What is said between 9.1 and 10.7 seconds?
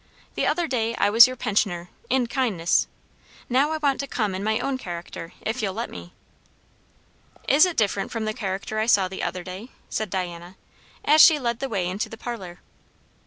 other day?" said Diana,